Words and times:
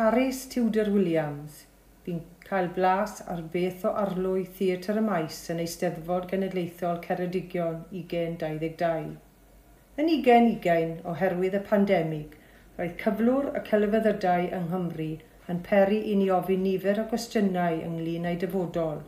Carys 0.00 0.46
Tudor 0.48 0.88
Williams. 0.92 1.56
Fi'n 2.04 2.20
cael 2.44 2.68
blas 2.76 3.18
ar 3.32 3.40
beth 3.54 3.82
o 3.88 3.90
arlwy 4.02 4.44
Theatr 4.58 4.96
y 4.96 5.02
Maes 5.08 5.40
yn 5.52 5.58
Eisteddfod 5.64 6.24
Genedlaethol 6.30 7.02
Ceredigion 7.06 7.82
2022. 7.90 9.10
Yn 10.00 10.08
2020, 10.12 10.94
oherwydd 11.12 11.58
y 11.58 11.60
pandemig, 11.66 12.38
roedd 12.78 12.94
cyflwr 13.02 13.50
y 13.60 13.62
celfyddydau 13.66 14.46
yng 14.60 14.70
Nghymru 14.70 15.10
yn 15.54 15.60
peri 15.68 16.00
i 16.14 16.16
ni 16.22 16.30
ofyn 16.38 16.64
nifer 16.68 17.02
o 17.02 17.04
gwestiynau 17.12 17.82
ynglyn 17.90 18.30
â'i 18.30 18.40
dyfodol. 18.46 19.04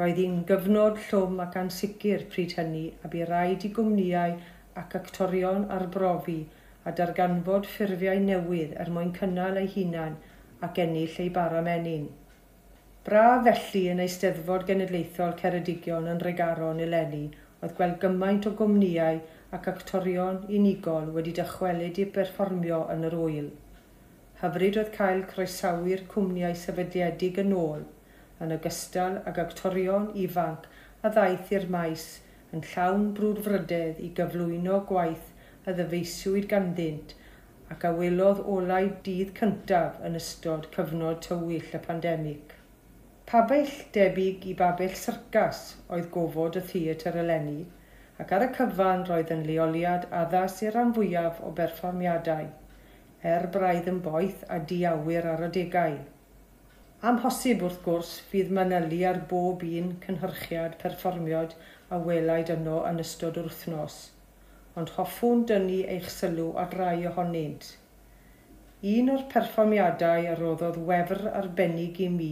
Roedd 0.00 0.18
hi'n 0.24 0.42
gyfnod 0.50 0.98
llwm 1.04 1.38
ac 1.46 1.60
ansicr 1.62 2.26
pryd 2.34 2.56
hynny 2.58 2.88
a 3.04 3.12
bu 3.14 3.22
rhaid 3.30 3.68
i 3.70 3.72
gwmnïau 3.78 4.34
ac 4.82 4.98
actorion 5.04 5.70
arbrofi 5.78 6.40
a 6.82 6.90
darganfod 6.98 7.66
ffurfiau 7.72 8.20
newydd 8.26 8.72
er 8.84 8.88
mwyn 8.94 9.14
cynnal 9.22 9.58
eu 9.60 9.68
hunain 9.78 10.20
ac 10.68 10.82
ennill 10.84 11.20
ei 11.24 11.30
baramenin. 11.36 12.04
Bra 13.06 13.24
felly 13.46 13.80
yn 13.92 14.02
ei 14.02 14.10
steddfod 14.16 14.66
genedlaethol 14.68 15.32
Ceredigion 15.40 16.10
yn 16.10 16.20
Regaron 16.26 16.82
eleni 16.84 17.24
oedd 17.62 17.74
gweld 17.78 17.96
gymaint 18.04 18.46
o 18.50 18.52
gwmnïau 18.60 19.18
ac 19.58 19.66
actorion 19.72 20.38
unigol 20.58 21.10
wedi 21.16 21.32
dychwelyd 21.38 21.98
i 22.02 22.06
berfformio 22.16 22.78
yn 22.94 23.08
yr 23.08 23.16
wyl. 23.22 23.48
Hyfryd 24.42 24.78
oedd 24.82 24.92
cael 24.98 25.24
croesawu'r 25.32 26.04
cwmniau 26.14 26.54
sefydliedig 26.60 27.42
yn 27.42 27.52
ôl 27.58 27.82
yn 28.44 28.54
ogystal 28.56 29.18
ag 29.30 29.40
actorion 29.42 30.08
ifanc 30.26 30.68
a 31.02 31.10
ddaeth 31.16 31.52
i'r 31.56 31.68
maes 31.74 32.06
yn 32.56 32.64
llawn 32.70 33.04
brwdfrydedd 33.18 34.00
i 34.06 34.08
gyflwyno 34.20 34.80
gwaith 34.88 35.28
a 35.66 35.74
ddyfeisiwyd 35.76 36.48
ganddynt 36.54 37.14
ac 37.72 37.84
a 37.88 37.90
welodd 37.96 38.40
olau 38.54 38.88
dydd 39.06 39.30
cyntaf 39.36 40.00
yn 40.06 40.16
ystod 40.18 40.66
cyfnod 40.74 41.20
tywyll 41.26 41.76
y 41.78 41.80
pandemig. 41.86 42.50
Pabell 43.30 43.70
debyg 43.94 44.44
i 44.50 44.52
babell 44.58 44.96
syrcas 45.02 45.60
oedd 45.96 46.10
gofod 46.16 46.58
y 46.60 46.62
theatr 46.72 47.16
eleni, 47.22 47.60
ac 48.24 48.34
ar 48.36 48.44
y 48.46 48.50
cyfan 48.58 49.06
roedd 49.08 49.32
yn 49.36 49.44
leoliad 49.48 50.04
addas 50.20 50.58
i'r 50.66 50.76
rhan 50.76 50.92
fwyaf 50.98 51.40
o 51.48 51.54
berfformiadau, 51.60 52.50
er 53.34 53.48
braidd 53.56 53.92
yn 53.94 54.00
boeth 54.08 54.44
a 54.56 54.60
diawyr 54.72 55.30
ar 55.34 55.46
adegau. 55.48 56.00
Amhosib 57.12 57.64
wrth 57.66 57.80
gwrs 57.86 58.16
fydd 58.32 58.52
manylu 58.58 59.04
ar 59.12 59.22
bob 59.32 59.64
un 59.82 59.94
cynhyrchiad 60.06 60.76
perfformiad 60.82 61.56
a 61.88 62.02
welaid 62.08 62.52
yno 62.58 62.82
yn 62.90 63.06
ystod 63.06 63.40
wrthnos– 63.46 64.02
ond 64.80 64.92
hoffwn 64.96 65.46
dynnu 65.50 65.78
eich 65.94 66.10
sylw 66.16 66.50
at 66.62 66.76
rai 66.80 67.06
ohonynt. 67.10 67.66
Un 68.92 69.10
o'r 69.14 69.24
perfformiadau 69.32 70.28
a 70.30 70.36
roddodd 70.38 70.78
wefr 70.90 71.26
arbennig 71.40 72.00
i 72.06 72.08
mi 72.14 72.30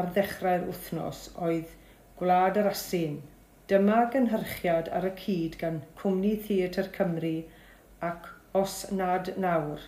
ar 0.00 0.10
ddechrau'r 0.16 0.68
wythnos 0.68 1.24
oedd 1.48 1.72
Gwlad 2.20 2.60
yr 2.60 2.70
Asyn. 2.70 3.18
Dyma 3.72 3.98
gynhyrchiad 4.14 4.88
ar 4.98 5.08
y 5.08 5.10
cyd 5.24 5.58
gan 5.60 5.82
Cwmni 6.00 6.32
Theatr 6.46 6.88
Cymru 6.94 7.34
ac 8.08 8.30
Os 8.60 8.76
Nad 9.00 9.32
Nawr, 9.44 9.82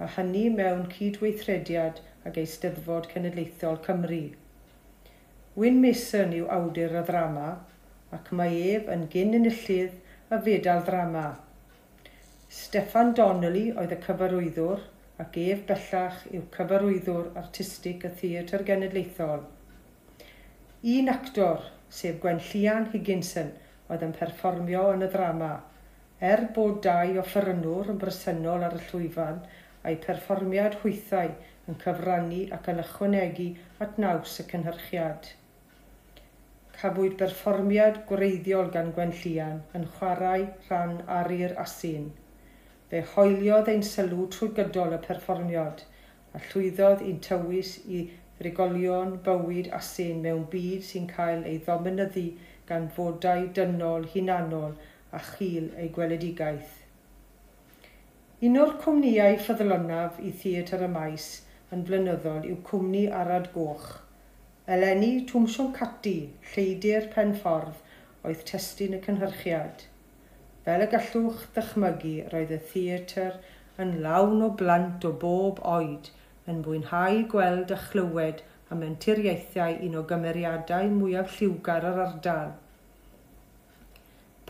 a 0.00 0.08
hynny 0.16 0.46
mewn 0.56 0.86
cydweithrediad 0.94 2.00
ag 2.28 2.40
Eisteddfod 2.42 3.10
Cenedlaethol 3.12 3.78
Cymru. 3.86 4.22
Wyn 5.60 5.80
Mason 5.84 6.34
yw 6.38 6.48
awdur 6.58 6.96
y 7.00 7.04
ddrama 7.10 7.50
ac 8.18 8.32
mae 8.40 8.58
ef 8.72 8.90
yn 8.96 9.06
gyn 9.12 9.36
enillydd 9.38 10.00
a 10.28 10.40
fedal 10.42 10.80
ddrama. 10.82 11.26
Steffan 12.50 13.12
Donnelly 13.14 13.68
oedd 13.78 13.92
y 13.94 13.98
cyfarwyddwr 14.02 14.80
ac 15.22 15.36
ef 15.42 15.60
bellach 15.68 16.24
yw 16.32 16.40
cyfarwyddwr 16.56 17.28
artistig 17.42 18.02
y 18.08 18.10
Theatr 18.22 18.64
Genedlaethol. 18.66 19.44
Un 20.96 21.12
actor, 21.12 21.62
sef 21.98 22.18
Gwen 22.24 22.42
Llian 22.48 22.90
Higginson, 22.90 23.54
oedd 23.86 24.02
yn 24.08 24.16
perfformio 24.18 24.82
yn 24.96 25.06
y 25.06 25.12
ddrama. 25.14 25.52
Er 26.32 26.42
bod 26.58 26.82
dau 26.88 27.22
o 27.22 27.26
ffyrnwr 27.30 27.94
yn 27.94 28.02
bresennol 28.02 28.66
ar 28.66 28.74
y 28.80 28.82
llwyfan, 28.88 29.42
a'i 29.86 30.02
perfformiad 30.08 30.80
hwythau 30.82 31.36
yn 31.70 31.78
cyfrannu 31.86 32.42
ac 32.58 32.72
yn 32.74 32.82
ychwanegu 32.82 33.52
at 33.86 34.02
naws 34.02 34.40
y 34.42 34.50
cynhyrchiad. 34.50 35.30
Cafwyd 36.80 37.14
berfformiad 37.20 37.98
gwreiddiol 38.08 38.66
gan 38.72 38.88
Gwenllian 38.96 39.60
yn 39.78 39.84
chwarae 39.92 40.42
rhan 40.64 40.90
arir 41.18 41.54
a. 41.62 41.64
Fe 42.90 43.00
hoeliodd 43.12 43.70
ein 43.74 43.84
sylw 43.90 44.26
trwy 44.34 44.48
gydol 44.58 44.92
y 44.96 44.98
perfformiad 45.06 45.80
a 46.36 46.42
llwyddodd 46.48 47.06
i'n 47.06 47.22
tywys 47.28 47.72
i 47.98 48.02
frigolion 48.40 49.16
bywyd 49.30 49.72
asyn 49.80 50.20
mewn 50.28 50.44
byd 50.56 50.84
sy'n 50.90 51.08
cael 51.16 51.48
ei 51.52 51.56
ddomenyddu 51.64 52.28
gan 52.72 52.92
fodau 52.98 53.48
dynol 53.60 54.08
hunanol 54.12 54.78
a 55.16 55.24
chil 55.32 55.72
ei 55.80 55.90
gweledigaeth. 55.98 56.78
Un 58.50 58.64
o'r 58.66 58.76
cwmnïau 58.84 59.40
ffyddlonaf 59.46 60.20
i 60.30 60.38
Theatr 60.42 60.84
y 60.90 60.94
Maes 60.98 61.34
yn 61.72 61.88
flynyddol 61.88 62.50
yw 62.52 62.64
Cwmni 62.68 63.06
Arad 63.22 63.54
Goch– 63.56 63.94
Eleni 64.74 65.20
Twmsion 65.30 65.68
Cati, 65.70 66.32
lleidi'r 66.52 67.04
penffordd, 67.12 67.76
oedd 68.26 68.40
testyn 68.48 68.96
y 68.96 68.98
cynhyrchiad. 69.04 69.84
Fel 70.64 70.82
y 70.82 70.88
gallwch 70.90 71.44
ddychmygu, 71.54 72.14
roedd 72.32 72.54
y 72.56 72.58
theatr 72.72 73.36
yn 73.84 73.92
lawn 74.02 74.40
o 74.42 74.48
blant 74.62 75.04
o 75.06 75.12
bob 75.24 75.60
oed 75.72 76.08
yn 76.50 76.64
mwynhau 76.64 77.20
gweld 77.30 77.70
a 77.76 77.78
chlywed 77.84 78.42
am 78.74 78.82
menturiaethau 78.82 79.76
un 79.86 79.94
o 80.00 80.02
gymeriadau 80.10 80.90
mwyaf 80.96 81.36
lliwgar 81.36 81.86
yr 81.92 82.00
ardal. 82.06 82.50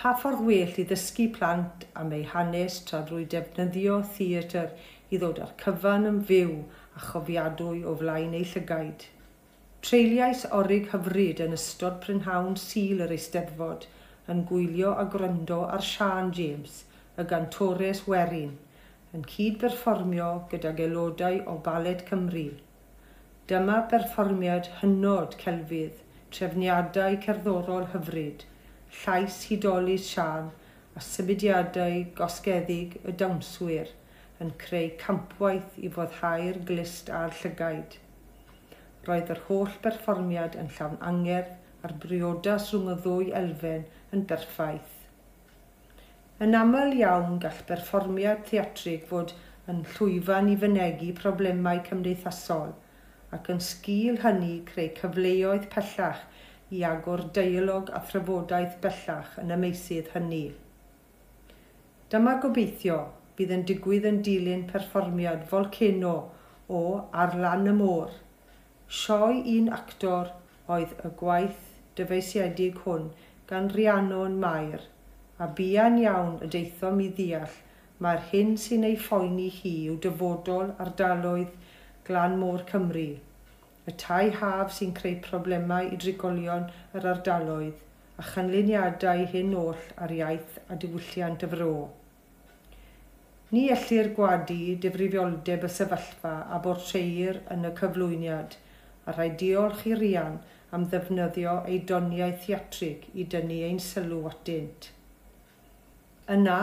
Pa 0.01 0.15
ffordd 0.23 0.47
well 0.49 0.81
i 0.81 0.87
ddysgu 0.95 1.27
plant 1.37 1.85
am 2.05 2.15
ei 2.21 2.23
hanes 2.33 2.79
tra 2.89 3.03
drwy 3.11 3.29
defnyddio 3.37 3.99
theatr 4.17 4.73
i 5.13 5.21
ddod 5.21 5.45
â'r 5.45 5.53
cyfan 5.67 6.09
yn 6.15 6.25
fyw 6.33 6.57
a 6.97 7.05
chofiadwy 7.11 7.85
o 7.85 7.95
flaen 8.01 8.33
ei 8.41 8.49
llygaid. 8.55 9.07
Treuliais 9.85 10.45
orig 10.59 10.89
hyfryd 10.93 11.41
yn 11.45 11.55
ystod 11.57 11.99
prynhawn 12.05 12.55
sil 12.61 13.03
yr 13.05 13.13
Eisteddfod 13.17 13.85
yn 14.33 14.41
gwylio 14.51 14.93
a 15.03 15.05
gwrando 15.15 15.59
ar 15.77 15.85
Sian 15.89 16.33
James, 16.39 16.79
y 17.21 17.25
gantores 17.33 18.01
werin, 18.13 18.57
yn 19.15 19.27
cyd-berfformio 19.33 20.31
gydag 20.53 20.81
aelodau 20.87 21.39
o 21.53 21.55
Baled 21.69 22.03
Cymru. 22.09 22.49
Dyma 23.53 23.77
berfformiad 23.93 24.73
hynod 24.81 25.37
celfydd, 25.43 26.01
trefniadau 26.35 27.21
cerddorol 27.27 27.87
hyfryd, 27.93 28.43
llais 29.03 29.37
hudoli 29.51 29.99
Sian 30.09 30.51
a 30.97 31.05
symudiadau 31.11 32.01
gosgeddig 32.19 32.99
y 33.05 33.15
dawnswyr 33.23 33.95
yn 34.43 34.51
creu 34.65 34.91
campwaith 35.05 35.79
i 35.79 35.93
foddhau'r 35.99 36.61
glist 36.73 37.15
a'r 37.21 37.39
llygaid 37.43 38.01
roedd 39.07 39.31
yr 39.35 39.41
holl 39.49 39.73
berfformiad 39.85 40.57
yn 40.61 40.69
llawn 40.77 40.99
angerdd 41.11 41.87
a'r 41.87 41.95
briodas 42.03 42.71
rhwng 42.73 42.89
y 42.93 42.95
ddwy 43.03 43.29
elfen 43.41 43.85
yn 44.17 44.25
berffaith. 44.31 44.95
Yn 46.47 46.57
aml 46.61 46.95
iawn 47.01 47.37
gall 47.45 47.61
berfformiad 47.69 48.43
theatrig 48.49 49.05
fod 49.11 49.35
yn 49.73 49.85
llwyfan 49.93 50.51
i 50.53 50.57
fynegu 50.65 51.13
problemau 51.21 51.83
cymdeithasol 51.87 52.75
ac 53.37 53.51
yn 53.55 53.63
sgil 53.69 54.21
hynny 54.25 54.53
creu 54.71 54.91
cyfleoedd 54.99 55.71
pellach 55.77 56.27
i 56.77 56.83
agor 56.91 57.25
deialog 57.39 57.95
a 57.95 58.03
thrafodaeth 58.11 58.79
bellach 58.85 59.39
yn 59.43 59.55
y 59.55 59.61
meisydd 59.65 60.13
hynny. 60.17 60.45
Dyma 62.11 62.37
gobeithio 62.43 63.01
bydd 63.39 63.57
yn 63.59 63.67
digwydd 63.71 64.07
yn 64.11 64.23
dilyn 64.27 64.69
perfformiad 64.71 65.47
volcano 65.51 66.15
o 66.77 66.85
Ar 67.25 67.35
lan 67.47 67.69
y 67.71 67.75
môr– 67.81 68.15
Sioe 68.95 69.41
un 69.51 69.69
actor 69.75 70.29
oedd 70.71 70.93
y 71.03 71.09
gwaith 71.19 71.63
dyfeisiedig 71.99 72.77
hwn 72.85 73.09
gan 73.51 73.65
Rhiannon 73.73 74.37
Mair, 74.43 74.85
a 75.43 75.49
buan 75.59 75.97
iawn 75.99 76.37
y 76.47 76.49
deithom 76.55 77.01
i 77.03 77.09
ddeall 77.17 77.57
mae'r 78.07 78.21
hyn 78.29 78.53
sy'n 78.65 78.85
ei 78.87 78.95
phoeni 79.07 79.49
hi 79.57 79.73
yw 79.89 79.97
dyfodol 80.05 80.71
ardaloedd 80.85 81.57
Glan 82.07 82.37
Môr 82.39 82.63
Cymru, 82.69 83.09
y 83.91 83.95
tai 84.03 84.29
haf 84.43 84.71
sy'n 84.77 84.93
creu 85.01 85.17
problemau 85.25 85.89
i 85.91 85.99
drigolion 86.05 86.69
yr 87.01 87.09
ardaloedd 87.15 88.21
a 88.23 88.27
chanlyniadau 88.29 89.25
hyn 89.33 89.57
oll 89.65 89.89
ar 90.07 90.15
iaith 90.19 90.61
a 90.71 90.77
diwylliant 90.85 91.43
y 91.43 91.49
fro. 91.57 91.73
Ni 93.51 93.67
ellir 93.79 94.13
gwadu 94.21 94.61
difrifioldeb 94.87 95.67
y 95.67 95.73
sefyllfa 95.81 96.37
a 96.55 96.63
bortreir 96.69 97.43
yn 97.57 97.67
y 97.67 97.75
cyflwyniad– 97.83 98.57
a 99.07 99.13
rhaid 99.15 99.37
diolch 99.41 99.83
i 99.91 99.95
rian 99.99 100.39
am 100.77 100.85
ddefnyddio 100.93 101.53
ei 101.73 101.79
doniau 101.91 102.33
theatrig 102.45 103.05
i 103.23 103.27
dynnu 103.35 103.59
ein 103.69 103.79
sylw 103.85 104.25
atynt. 104.31 104.89
Yna, 106.37 106.59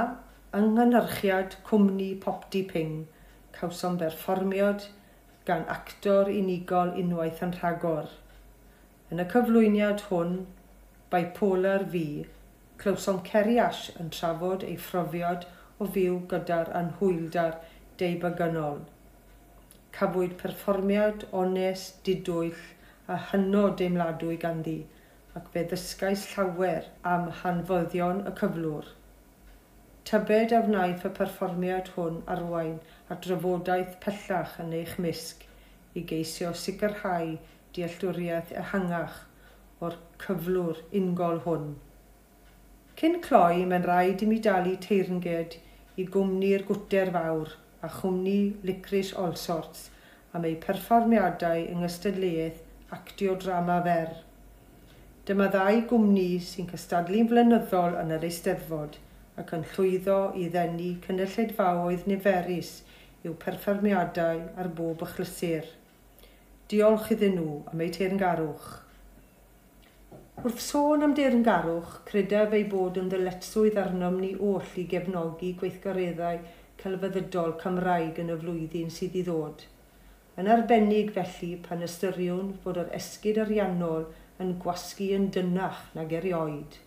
yng 0.60 0.68
yngynyrchiad 0.72 1.56
cwmni 1.70 2.10
Popdi 2.26 2.64
Ping, 2.74 2.98
cawsom 3.58 3.96
berfformiad 4.02 4.90
gan 5.48 5.64
actor 5.78 6.32
unigol 6.34 6.92
unwaith 7.04 7.42
yn 7.48 7.56
rhagor. 7.62 8.12
Yn 9.12 9.24
y 9.24 9.28
cyflwyniad 9.36 10.08
hwn, 10.10 10.38
bipolar 11.14 11.88
fi, 11.96 12.08
clywsom 12.84 13.22
Ceriash 13.30 13.86
yn 14.04 14.12
trafod 14.18 14.68
ei 14.68 14.76
phrofiad 14.90 15.48
o 15.80 15.88
fyw 15.96 16.20
gyda'r 16.34 16.74
anhwyldar 16.82 17.62
deibygynol– 18.02 18.84
Cafwyd 19.94 20.32
perfformiad 20.42 21.24
onest, 21.40 22.00
didwyll 22.06 22.62
a 23.14 23.18
hynod 23.30 23.76
deimladwy 23.82 24.38
ganddi 24.44 24.80
ac 25.40 25.52
fe 25.56 25.64
ddysgais 25.70 26.24
llawer 26.32 26.88
am 27.12 27.28
hanfoddion 27.42 28.24
y 28.32 28.34
cyflwr. 28.40 28.88
Tybed 30.10 30.56
a 30.58 30.64
wnaeth 30.66 31.06
y 31.10 31.14
perfformiad 31.20 31.94
hwn 31.98 32.18
arwain 32.36 32.74
a 33.14 33.20
drafodaeth 33.28 33.94
pellach 34.08 34.58
yn 34.66 34.74
eich 34.80 34.98
misg 35.06 35.46
i 36.02 36.06
geisio 36.14 36.56
sicrhau 36.64 37.38
dealltwriaeth 37.78 38.58
ehangach 38.66 39.20
o'r 39.86 40.00
cyflwr 40.26 40.86
ungol 41.02 41.44
hwn. 41.46 41.74
Cyn 42.98 43.22
cloi, 43.28 43.62
mae'n 43.70 43.86
rhaid 43.90 44.26
i 44.26 44.34
mi 44.34 44.42
dalu 44.50 44.74
teirnged 44.88 45.60
i 46.02 46.14
gwmni'r 46.18 46.66
gwter 46.72 47.14
fawr– 47.20 47.60
a 47.84 47.90
chwmni 47.92 48.38
licris 48.68 49.12
all 49.24 49.36
sorts 49.46 49.90
am 50.38 50.46
ei 50.50 50.56
perfformiadau 50.66 51.66
yng 51.70 51.82
ngystadleuaeth 51.84 52.62
actio 52.98 53.36
drama 53.44 53.80
fer. 53.88 54.14
Dyma 55.28 55.50
ddau 55.52 55.82
gwmni 55.90 56.30
sy'n 56.48 56.70
cystadlu'n 56.72 57.28
flynyddol 57.32 57.98
yn 58.00 58.14
yr 58.16 58.26
Eisteddfod 58.28 58.98
ac 59.44 59.54
yn 59.58 59.66
llwyddo 59.74 60.18
i 60.40 60.48
ddenu 60.54 60.90
cynulleidfaoedd 61.06 62.08
niferus 62.12 62.72
i'w 63.24 63.36
perfformiadau 63.44 64.42
ar 64.60 64.72
bob 64.80 65.04
ychlysur. 65.08 65.68
Diolch 66.72 67.12
iddyn 67.16 67.38
nhw 67.40 67.60
am 67.72 67.86
eu 67.86 67.94
teyrngarwch. 67.98 68.68
Wrth 70.44 70.64
sôn 70.66 71.06
am 71.06 71.14
deyrngarwch, 71.18 72.02
credaf 72.10 72.54
ei 72.58 72.66
bod 72.70 73.00
yn 73.00 73.10
ddyletswydd 73.12 73.80
arnom 73.80 74.20
ni 74.20 74.34
oll 74.52 74.78
i 74.82 74.86
gefnogi 74.92 75.54
gweithgareddau 75.60 76.42
celfyddydol 76.82 77.54
Cymraeg 77.62 78.20
yn 78.24 78.32
y 78.34 78.38
flwyddyn 78.42 78.92
sydd 78.94 79.18
i 79.20 79.24
ddod. 79.28 79.66
Yn 80.40 80.50
arbennig 80.50 81.12
felly 81.16 81.52
pan 81.68 81.86
ystyriwn 81.86 82.56
fod 82.64 82.80
yr 82.82 82.94
esgyd 82.98 83.40
ariannol 83.44 84.08
yn 84.42 84.56
gwasgu 84.64 85.12
yn 85.18 85.30
dynach 85.36 85.84
nag 85.98 86.16
erioed. 86.20 86.80